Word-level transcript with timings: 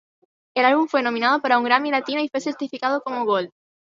El 0.55 0.65
álbum 0.65 0.87
fue 0.87 1.03
nominado 1.03 1.43
para 1.43 1.59
un 1.59 1.63
Grammy 1.65 1.91
Latino 1.91 2.21
y 2.21 2.27
fue 2.29 2.39
certificado 2.41 3.01
como 3.03 3.23
Gold. 3.23 3.51